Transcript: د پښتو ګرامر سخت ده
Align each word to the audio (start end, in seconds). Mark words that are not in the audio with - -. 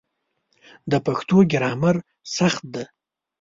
د 0.91 0.93
پښتو 1.05 1.37
ګرامر 1.51 1.95
سخت 2.37 2.63
ده 2.73 2.83